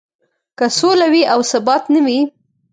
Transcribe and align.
که 0.57 0.65
سوله 0.79 1.07
وي 1.13 1.23
او 1.33 1.39
ثبات 1.51 1.83
نه 1.93 1.99
وي. 2.05 2.19